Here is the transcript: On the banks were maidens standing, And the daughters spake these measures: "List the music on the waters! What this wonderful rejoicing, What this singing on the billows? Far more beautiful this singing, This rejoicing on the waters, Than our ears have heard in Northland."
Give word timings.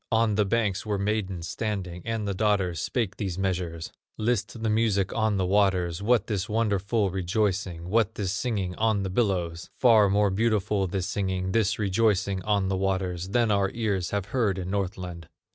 On 0.11 0.33
the 0.33 0.45
banks 0.45 0.83
were 0.83 0.97
maidens 0.97 1.47
standing, 1.47 2.01
And 2.05 2.27
the 2.27 2.33
daughters 2.33 2.81
spake 2.81 3.17
these 3.17 3.37
measures: 3.37 3.91
"List 4.17 4.63
the 4.63 4.69
music 4.71 5.13
on 5.13 5.37
the 5.37 5.45
waters! 5.45 6.01
What 6.01 6.25
this 6.25 6.49
wonderful 6.49 7.11
rejoicing, 7.11 7.87
What 7.87 8.15
this 8.15 8.31
singing 8.33 8.73
on 8.77 9.03
the 9.03 9.11
billows? 9.11 9.69
Far 9.77 10.09
more 10.09 10.31
beautiful 10.31 10.87
this 10.87 11.05
singing, 11.05 11.51
This 11.51 11.77
rejoicing 11.77 12.41
on 12.45 12.67
the 12.67 12.77
waters, 12.77 13.29
Than 13.29 13.51
our 13.51 13.69
ears 13.75 14.09
have 14.09 14.25
heard 14.33 14.57
in 14.57 14.71
Northland." 14.71 15.29